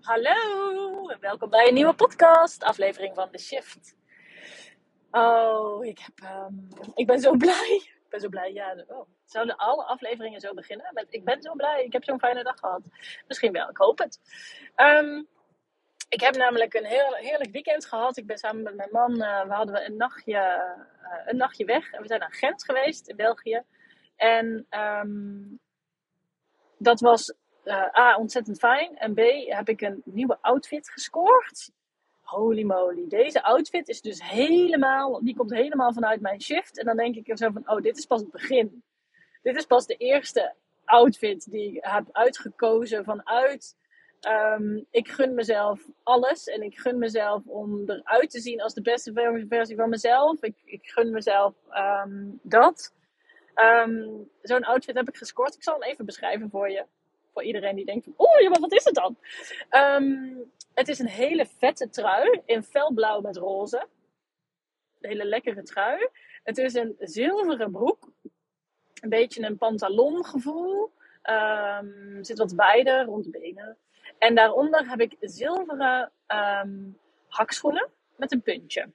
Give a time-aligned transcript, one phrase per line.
[0.00, 3.96] Hallo en welkom bij een nieuwe podcast, aflevering van The Shift.
[5.10, 6.54] Oh, ik, heb, ehm,
[6.94, 7.82] ik ben zo blij.
[7.84, 8.84] Ik ben zo blij, ja.
[8.86, 10.90] Oh, zouden alle afleveringen zo beginnen?
[10.92, 12.82] Met ik ben zo blij, ik heb zo'n fijne dag gehad.
[13.26, 14.20] Misschien wel, ik hoop het.
[14.74, 15.22] Ehm,
[16.08, 18.16] ik heb namelijk een heel, heerlijk weekend gehad.
[18.16, 20.32] Ik ben samen met mijn man, uh, we hadden een nachtje,
[21.02, 21.92] uh, een nachtje weg.
[21.92, 23.62] En we zijn naar Gent geweest, in België.
[24.16, 25.60] En um,
[26.78, 27.34] dat was
[27.66, 28.96] uh, A, ontzettend fijn.
[28.96, 31.70] En B, heb ik een nieuwe outfit gescoord.
[32.20, 33.08] Holy moly.
[33.08, 36.78] Deze outfit is dus helemaal, die komt helemaal vanuit mijn shift.
[36.78, 38.82] En dan denk ik er zo van, oh, dit is pas het begin.
[39.42, 43.76] Dit is pas de eerste outfit die ik heb uitgekozen vanuit...
[44.28, 48.82] Um, ik gun mezelf alles en ik gun mezelf om eruit te zien als de
[48.82, 50.42] beste versie van mezelf.
[50.42, 51.54] Ik, ik gun mezelf
[52.04, 52.94] um, dat.
[53.54, 55.54] Um, Zo'n outfit heb ik gescoord.
[55.54, 56.84] Ik zal hem even beschrijven voor je
[57.36, 58.06] voor iedereen die denkt
[58.40, 59.16] ja, maar wat is het dan?
[59.70, 63.86] Um, het is een hele vette trui in felblauw met roze.
[65.00, 66.08] Een hele lekkere trui.
[66.44, 68.08] Het is een zilveren broek.
[69.00, 70.92] Een beetje een pantalon gevoel.
[71.22, 73.76] Um, zit wat wijder rond de benen.
[74.18, 78.92] En daaronder heb ik zilveren um, hakschoenen met een puntje.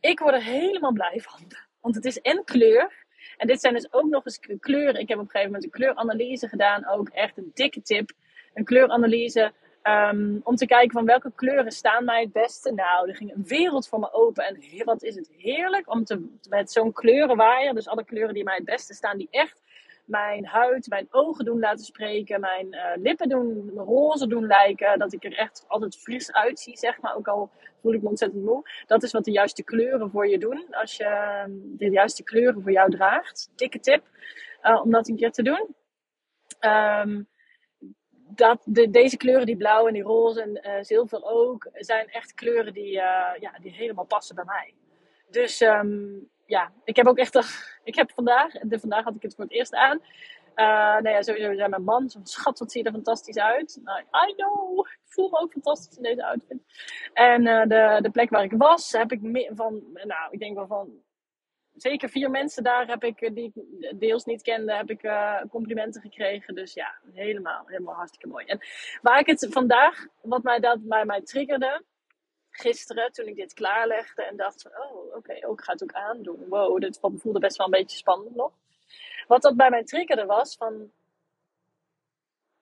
[0.00, 1.46] ik word er helemaal blij van.
[1.80, 2.99] Want het is en kleur
[3.36, 5.00] en dit zijn dus ook nog eens kleuren.
[5.00, 6.86] Ik heb op een gegeven moment een kleuranalyse gedaan.
[6.86, 8.10] Ook echt een dikke tip.
[8.54, 12.72] Een kleuranalyse um, om te kijken van welke kleuren staan mij het beste.
[12.72, 14.44] Nou, er ging een wereld voor me open.
[14.44, 18.56] En wat is het heerlijk om te, met zo'n kleurenwaaier, dus alle kleuren die mij
[18.56, 19.62] het beste staan, die echt
[20.10, 24.98] mijn huid, mijn ogen doen laten spreken, mijn uh, lippen doen roze doen lijken.
[24.98, 27.16] Dat ik er echt altijd fris uitzie, zeg maar.
[27.16, 28.70] Ook al voel ik me ontzettend moe.
[28.86, 30.66] Dat is wat de juiste kleuren voor je doen.
[30.70, 33.50] Als je ehm, de juiste kleuren voor jou draagt.
[33.56, 34.02] Dikke tip
[34.62, 35.74] uh, om dat een keer te doen.
[36.60, 37.28] Um,
[38.34, 42.34] dat de, deze kleuren, die blauw en die roze en uh, zilver ook, zijn echt
[42.34, 44.74] kleuren die, ja, die helemaal passen bij mij.
[45.30, 47.34] Dus um, ja, ik heb ook echt.
[47.84, 50.00] Ik heb vandaag, de, vandaag had ik het voor het eerst aan.
[50.56, 50.66] Uh,
[51.02, 53.80] nou ja, sowieso zijn mijn man, zo'n schat, wat ziet er fantastisch uit.
[53.84, 56.58] Nou, I know, ik voel me ook fantastisch in deze outfit.
[57.12, 60.66] En uh, de, de plek waar ik was, heb ik van, nou, ik denk wel
[60.66, 60.90] van
[61.74, 65.10] zeker vier mensen daar heb ik, die ik deels niet kende, heb ik
[65.50, 66.54] complimenten gekregen.
[66.54, 68.44] Dus ja, helemaal, helemaal hartstikke mooi.
[68.46, 68.60] En
[69.02, 71.84] waar ik het vandaag, wat mij dat bij mij triggerde,
[72.50, 75.92] gisteren toen ik dit klaarlegde en dacht van, oh oké, okay, ook ga het ook
[75.92, 76.48] aandoen.
[76.48, 78.52] Wow, dit voelde best wel een beetje spannend nog.
[79.26, 80.92] Wat dat bij mij triggerde was van,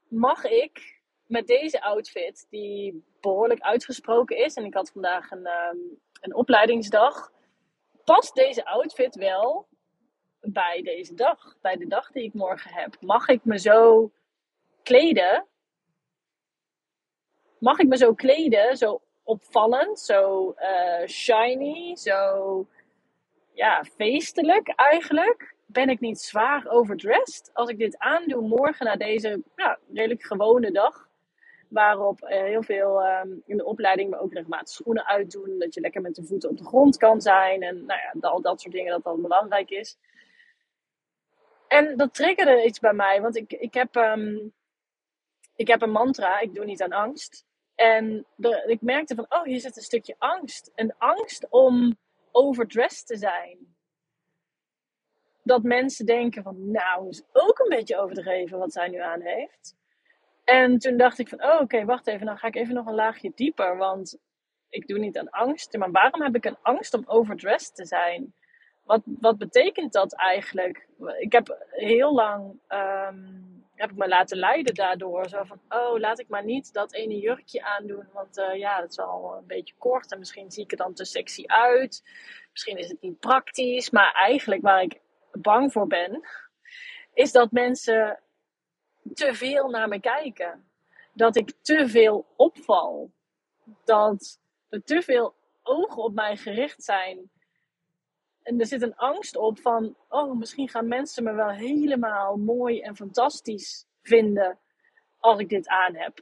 [0.09, 6.01] mag ik met deze outfit, die behoorlijk uitgesproken is, en ik had vandaag een, um,
[6.21, 7.33] een opleidingsdag,
[8.05, 9.69] past deze outfit wel
[10.41, 12.97] bij deze dag, bij de dag die ik morgen heb?
[13.01, 14.11] Mag ik me zo
[14.83, 15.47] kleden?
[17.59, 22.67] Mag ik me zo kleden, zo opvallend, zo uh, shiny, zo
[23.53, 25.55] ja, feestelijk eigenlijk.
[25.67, 30.71] Ben ik niet zwaar overdressed als ik dit aandoe morgen na deze ja, redelijk gewone
[30.71, 31.09] dag?
[31.69, 35.59] Waarop uh, heel veel um, in de opleiding we ook regelmatig schoenen uitdoen.
[35.59, 37.63] Dat je lekker met de voeten op de grond kan zijn.
[37.63, 39.99] En nou ja, al dat soort dingen dat dan belangrijk is.
[41.67, 43.21] En dat triggerde iets bij mij.
[43.21, 44.53] Want ik, ik, heb, um,
[45.57, 46.41] ik heb een mantra.
[46.41, 47.47] Ik doe niet aan angst.
[47.79, 50.73] En de, ik merkte van, oh, hier zit een stukje angst.
[50.75, 51.97] Een angst om
[52.31, 53.59] overdressed te zijn.
[55.43, 59.77] Dat mensen denken van, nou, is ook een beetje overdreven wat zij nu aan heeft.
[60.45, 62.95] En toen dacht ik van, oh, oké, wacht even, dan ga ik even nog een
[62.95, 63.77] laagje dieper.
[63.77, 64.19] Want
[64.69, 65.77] ik doe niet aan angst.
[65.77, 68.35] Maar waarom heb ik een angst om overdressed te zijn?
[68.85, 70.89] Wat, wat betekent dat eigenlijk?
[71.19, 75.29] Ik heb heel lang um, heb ik me laten leiden daardoor.
[75.29, 78.09] Zo van, oh, laat ik maar niet dat ene jurkje aandoen.
[78.13, 80.13] Want uh, ja, dat is wel een beetje kort.
[80.13, 82.03] En misschien zie ik er dan te sexy uit.
[82.53, 83.91] Misschien is het niet praktisch.
[83.91, 85.01] Maar eigenlijk waar ik
[85.33, 86.29] bang voor ben,
[87.15, 88.21] is dat mensen
[89.15, 90.71] te veel naar me kijken.
[91.13, 93.11] Dat ik te veel opval.
[93.85, 97.31] Dat er te veel ogen op mij gericht zijn
[98.49, 102.81] en er zit een angst op van, oh, misschien gaan mensen me wel helemaal mooi
[102.81, 104.59] en fantastisch vinden
[105.19, 106.21] als ik dit aan heb.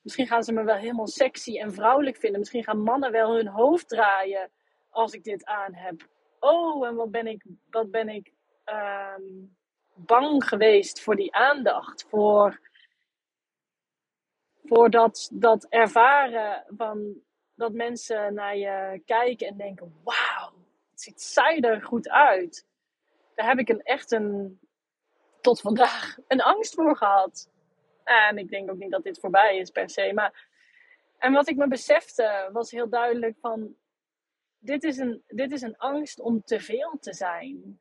[0.00, 2.38] Misschien gaan ze me wel helemaal sexy en vrouwelijk vinden.
[2.38, 4.50] Misschien gaan mannen wel hun hoofd draaien
[4.88, 6.08] als ik dit aan heb.
[6.38, 8.32] Oh, en wat ben ik, wat ben ik
[8.64, 9.56] um,
[9.94, 12.06] bang geweest voor die aandacht.
[12.08, 12.60] Voor,
[14.64, 17.24] voor dat, dat ervaren van
[17.56, 20.35] dat mensen naar je kijken en denken: wauw,
[21.00, 22.66] ziet zij er goed uit?
[23.34, 24.60] Daar heb ik een, echt een,
[25.40, 27.50] tot vandaag een angst voor gehad.
[28.04, 30.12] En ik denk ook niet dat dit voorbij is per se.
[30.14, 30.48] Maar,
[31.18, 33.76] en wat ik me besefte was heel duidelijk van...
[34.58, 37.80] Dit is een, dit is een angst om te veel te zijn.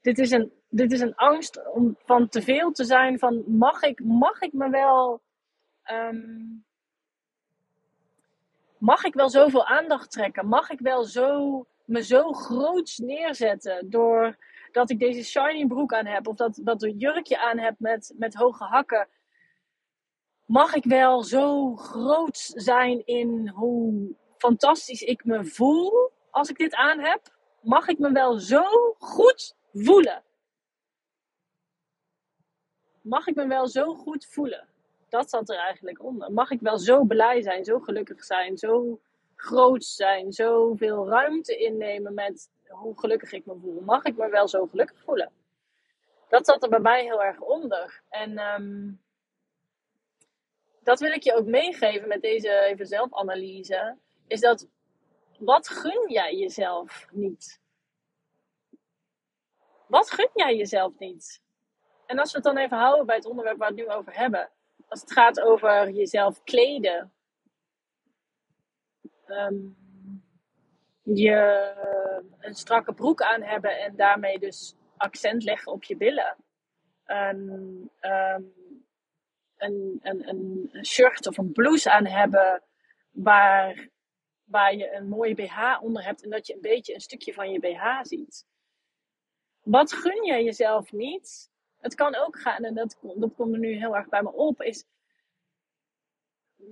[0.00, 3.18] Dit is een, dit is een angst om van te veel te zijn.
[3.18, 5.22] Van mag ik, mag ik me wel...
[5.82, 6.44] ehm,
[8.78, 10.46] mag ik wel zoveel aandacht trekken?
[10.46, 14.36] Mag ik wel zo, me zo groots neerzetten door
[14.72, 18.14] dat ik deze shiny broek aan heb of dat, dat een jurkje aan heb met,
[18.16, 19.08] met hoge hakken?
[20.44, 26.74] Mag ik wel zo groot zijn in hoe fantastisch ik me voel als ik dit
[26.74, 27.34] aan heb?
[27.60, 28.64] Mag ik me wel zo
[28.98, 30.22] goed voelen?
[33.00, 34.68] Mag ik me wel zo goed voelen?
[35.08, 36.32] Dat zat er eigenlijk onder.
[36.32, 39.00] Mag ik wel zo blij zijn, zo gelukkig zijn, zo
[39.36, 43.80] groot zijn, zoveel ruimte innemen met hoe gelukkig ik me voel?
[43.80, 45.32] Mag ik me wel zo gelukkig voelen?
[46.28, 48.02] Dat zat er bij mij heel erg onder.
[48.08, 48.92] En ehm,
[50.82, 53.96] dat wil ik je ook meegeven met deze even zelfanalyse.
[54.26, 54.68] Is dat,
[55.38, 57.60] wat gun jij jezelf niet?
[59.86, 61.42] Wat gun jij jezelf niet?
[62.06, 64.16] En als we het dan even houden bij het onderwerp waar we het nu over
[64.16, 64.50] hebben.
[64.88, 67.12] Als het gaat over jezelf kleden.
[69.26, 69.56] Ehm,
[71.02, 71.72] je
[72.38, 76.36] een strakke broek aan hebben en daarmee dus accent leggen op je billen.
[77.04, 78.42] Een, ehm,
[79.56, 82.62] een, een, een shirt of een blouse aan hebben
[83.10, 83.88] waar,
[84.44, 87.50] waar je een mooie BH onder hebt en dat je een beetje een stukje van
[87.50, 88.46] je BH ziet.
[89.62, 91.50] Wat gun je jezelf niet?
[91.80, 94.62] Het kan ook gaan, en dat, dat komt er nu heel erg bij me op,
[94.62, 94.84] is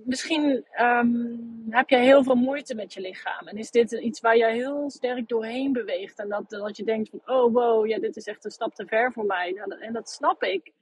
[0.03, 1.37] misschien ehm,
[1.69, 3.47] heb je heel veel moeite met je lichaam.
[3.47, 6.19] En is dit iets waar je heel sterk doorheen beweegt.
[6.19, 8.85] En dat, dat je denkt van, oh wow, ja, dit is echt een stap te
[8.85, 9.51] ver voor mij.
[9.51, 10.73] Nou, en dat snap ik.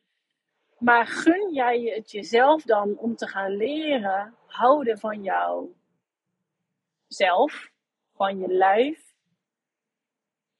[0.77, 5.75] Maar gun jij het jezelf dan om te gaan leren houden van jou
[7.07, 7.71] zelf,
[8.15, 9.13] van je lijf.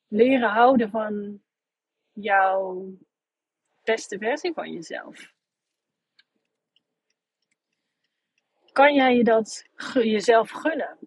[0.08, 1.42] Leren houden van
[2.12, 2.98] jouw
[3.84, 5.33] beste versie van jezelf.
[8.74, 10.98] Kan jij je dat jezelf gunnen?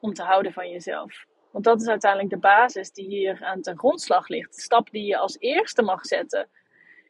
[0.00, 1.24] Om te houden van jezelf.
[1.52, 4.54] Want dat is uiteindelijk de basis die hier aan ten grondslag ligt.
[4.54, 6.48] De stap die je als eerste mag zetten,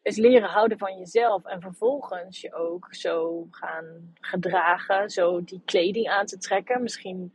[0.03, 1.45] is leren houden van jezelf.
[1.45, 6.83] En vervolgens je ook zo gaan gedragen, zo die kleding aan te trekken.
[6.83, 7.33] Misschien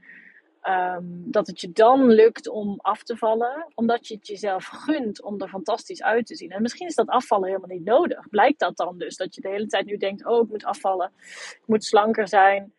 [0.62, 5.22] Ehm, dat het je dan lukt om af te vallen, omdat je het jezelf gunt
[5.22, 6.52] om er fantastisch uit te zien.
[6.52, 8.30] En misschien is dat afvallen helemaal niet nodig.
[8.30, 9.16] Blijkt dat dan dus?
[9.16, 11.12] Dat je de hele tijd nu denkt: oh, ik moet afvallen,
[11.52, 12.74] ik moet slanker zijn.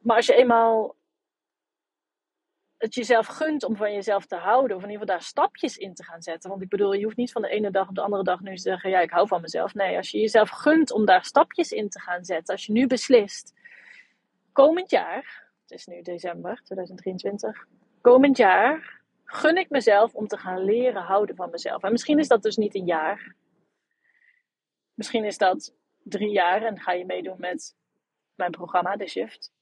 [0.00, 0.96] Maar als je eenmaal
[2.76, 5.94] het jezelf gunt om van jezelf te houden, of in ieder geval daar stapjes in
[5.94, 6.50] te gaan zetten.
[6.50, 8.56] Want ik bedoel, je hoeft niet van de ene dag op de andere dag nu
[8.56, 9.74] te zeggen: ja, ik hou van mezelf.
[9.74, 12.86] Nee, als je jezelf gunt om daar stapjes in te gaan zetten, als je nu
[12.86, 13.52] beslist
[14.54, 17.66] komend jaar, het is nu december 2023,
[18.00, 21.82] komend jaar gun ik mezelf om te gaan leren houden van mezelf.
[21.82, 23.34] En misschien is dat dus niet een jaar.
[24.94, 27.76] Misschien is dat drie jaar en ga je meedoen met
[28.34, 29.52] mijn programma, The Shift.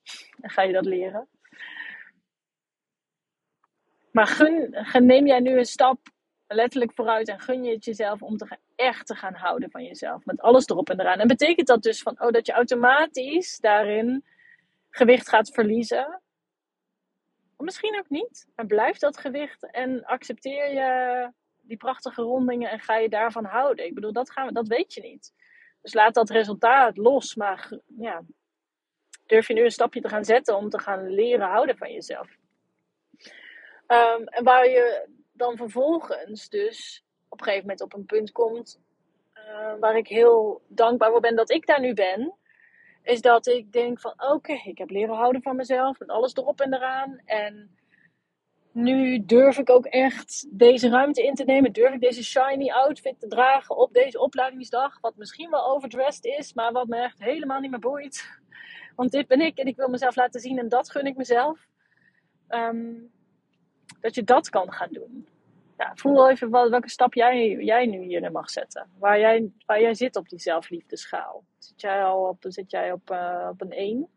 [0.41, 1.29] En ga je dat leren.
[4.11, 5.99] Maar gun, neem jij nu een stap
[6.47, 8.37] letterlijk vooruit en gun je het jezelf om
[8.77, 10.25] echt te gaan houden van jezelf.
[10.25, 11.19] Met alles erop en eraan.
[11.19, 14.25] En betekent dat dus van, oh, dat je automatisch daarin
[14.93, 16.23] gewicht gaat verliezen.
[17.57, 18.49] Of misschien ook niet.
[18.55, 21.31] Maar blijf dat gewicht en accepteer je
[21.61, 23.87] die prachtige rondingen en ga je daarvan houden.
[23.87, 25.33] Ik bedoel, dat, gaan we, dat weet je niet.
[25.83, 27.35] Dus laat dat resultaat los.
[27.35, 28.23] Maar ja,
[29.27, 32.29] durf je nu een stapje te gaan zetten om te gaan leren houden van jezelf.
[33.87, 38.81] Ehm, en waar je dan vervolgens dus op een gegeven moment op een punt komt
[39.35, 42.35] uh, waar ik heel dankbaar voor ben dat ik daar nu ben
[43.03, 46.61] is dat ik denk van oké, ik heb leren houden van mezelf met alles erop
[46.61, 47.21] en eraan.
[47.25, 47.77] En
[48.73, 51.73] nu durf ik ook echt deze ruimte in te nemen.
[51.73, 55.01] Durf ik deze shiny outfit te dragen op deze opleidingsdag.
[55.01, 58.41] Wat misschien wel overdressed is, maar wat me echt helemaal niet meer boeit.
[58.97, 61.67] Want dit ben ik en ik wil mezelf laten zien en dat gun ik mezelf.
[62.49, 62.93] Ehm,
[64.01, 65.27] dat je dat kan gaan doen
[65.95, 68.91] voel even wat, welke stap jij, jij nu hierin mag zetten.
[68.99, 71.45] Waar jij, waar jij zit op die zelfliefdeschaal.
[71.59, 74.09] Zit jij al op, zit jij op, uh, op een 1?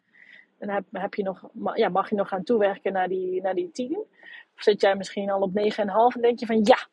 [0.57, 3.71] En heb, heb je nog, ja, mag je nog gaan toewerken naar die, naar die
[3.71, 3.97] 10?
[4.55, 6.87] Of zit jij misschien al op 9,5 en denk je van ja,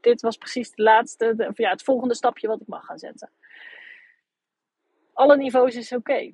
[0.00, 3.30] dit was precies de laatste, of ja, het volgende stapje wat ik mag gaan zetten.
[5.12, 6.32] Alle niveaus is oké.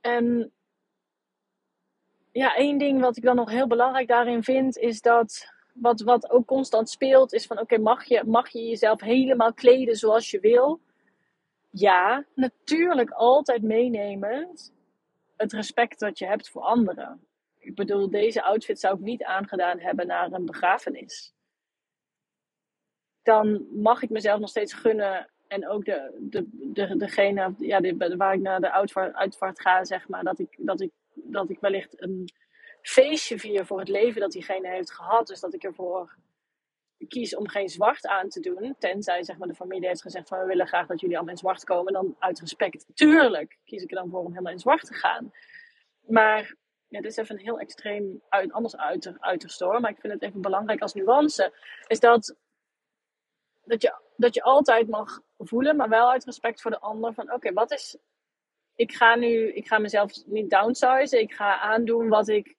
[0.00, 0.52] En
[2.32, 6.30] ja, één ding wat ik dan nog heel belangrijk daarin vind, is dat wat, wat
[6.30, 10.40] ook constant speelt, is van oké, mag, je, mag je jezelf helemaal kleden zoals je
[10.40, 10.80] wil?
[11.70, 14.72] Ja, natuurlijk altijd meenemend
[15.36, 17.26] het respect dat je hebt voor anderen.
[17.58, 21.34] Ik bedoel, deze outfit zou ik niet aangedaan hebben naar een begrafenis.
[23.22, 25.30] Dan mag ik mezelf nog steeds gunnen.
[25.48, 27.80] En ook de, de, de, degene ja,
[28.16, 30.24] waar ik naar de uitvaart, uitvaart ga, zeg maar.
[30.24, 32.28] Dat ik, dat, ik, dat ik wellicht een
[32.82, 35.26] feestje vier voor het leven dat diegene heeft gehad.
[35.26, 36.16] Dus dat ik ervoor
[37.08, 38.74] kies om geen zwart aan te doen.
[38.78, 41.40] Tenzij zeg maar, de familie heeft gezegd van we willen graag dat jullie allemaal in
[41.40, 41.92] zwart komen.
[41.92, 45.32] Dan uit respect, tuurlijk, kies ik er dan voor om helemaal in zwart te gaan.
[46.06, 46.54] Maar
[46.88, 49.80] ja, dit is even een heel extreem anders uiter, uiterst hoor.
[49.80, 51.52] Maar ik vind het even belangrijk als nuance.
[51.86, 52.36] Is dat,
[53.64, 57.14] dat, je, dat je altijd mag voelen, maar wel uit respect voor de ander.
[57.14, 57.96] Van oké, wat is.
[58.74, 61.20] Ik ga nu, ik ga mezelf niet downsizen.
[61.20, 62.56] Ik ga aandoen wat ik.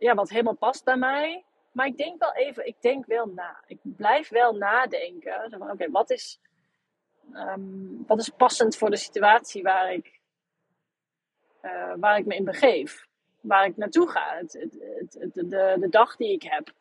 [0.00, 1.44] Ja, wat helemaal past bij mij.
[1.72, 3.62] Maar ik denk wel even, ik denk wel na.
[3.66, 5.60] Ik blijf wel nadenken.
[5.70, 6.40] Oké, wat is.
[7.32, 10.20] Um, wat is passend voor de situatie waar ik
[11.62, 13.06] uh, waar ik me in begeef.
[13.40, 14.36] Waar ik naartoe ga.
[14.36, 16.72] Het, het, de, de dag die ik heb.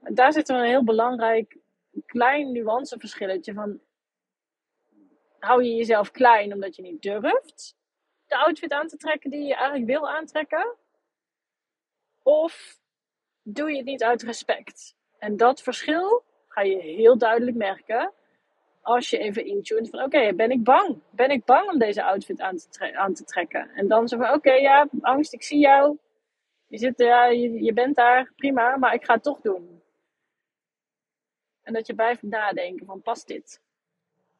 [0.00, 1.56] Daar zit een heel belangrijk
[2.06, 3.80] klein nuanceverschilletje van.
[5.38, 7.76] Hou je jezelf klein omdat je niet durft
[8.26, 10.74] de outfit aan te trekken die je eigenlijk wil aantrekken?
[12.26, 12.78] Of
[13.42, 14.96] doe je het niet uit respect?
[15.18, 18.12] En dat verschil ga je heel duidelijk merken
[18.82, 21.00] als je even intuned van oké, ben ik bang?
[21.10, 23.70] Ben ik bang om deze outfit aan te, aan te trekken?
[23.70, 25.98] En dan zo van oké, ja, angst, ik zie jou.
[26.66, 29.82] Je, zit, ja, je, bent daar, prima, maar ik ga het toch doen.
[31.62, 33.60] En dat je blijft nadenken van past dit?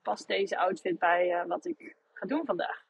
[0.02, 2.85] Past deze outfit bij uh, wat ik ga doen vandaag?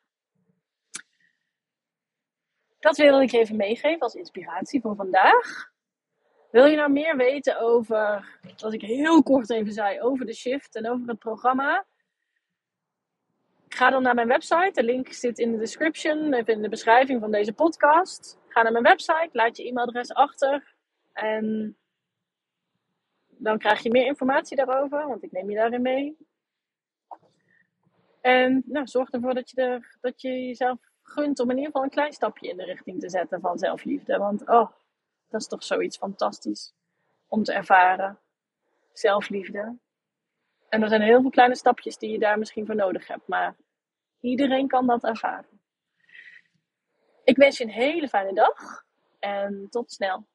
[2.87, 5.71] Dat wilde ik even meegeven als inspiratie voor vandaag.
[6.51, 10.75] Wil je nou meer weten over, wat ik heel kort even zei, over de shift
[10.75, 11.87] en over het programma?
[13.69, 14.71] Ga dan naar mijn website.
[14.73, 18.39] De link zit in de description, in de beschrijving van deze podcast.
[18.49, 20.75] Ga naar mijn website, laat je e-mailadres achter.
[21.13, 21.77] En
[23.29, 26.17] dan krijg je meer informatie daarover, want ik neem je daarin mee.
[28.21, 31.83] En nou, zorg ervoor dat je, er, dat je jezelf gunt om in ieder geval
[31.83, 34.19] een klein stapje in de richting te zetten van zelfliefde.
[34.19, 34.71] Want oh,
[35.29, 36.75] dat is toch zoiets fantastisch
[37.29, 38.19] om te ervaren.
[38.93, 39.79] Zelfliefde.
[40.69, 43.57] En er zijn heel veel kleine stapjes die je daar misschien voor nodig hebt, maar
[44.21, 45.61] iedereen kan dat ervaren.
[47.25, 48.85] Ik wens je een hele fijne dag
[49.19, 50.27] en tot snel.